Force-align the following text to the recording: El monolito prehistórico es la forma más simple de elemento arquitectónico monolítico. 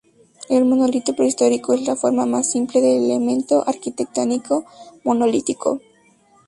El 0.49 0.65
monolito 0.65 1.13
prehistórico 1.15 1.73
es 1.75 1.85
la 1.85 1.95
forma 1.95 2.25
más 2.25 2.49
simple 2.49 2.81
de 2.81 2.97
elemento 2.97 3.63
arquitectónico 3.67 4.65
monolítico. 5.03 5.79